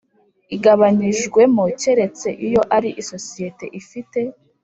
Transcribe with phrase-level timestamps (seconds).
[0.55, 4.19] igabanyijwemo keretse iyo ari isosiyete ifite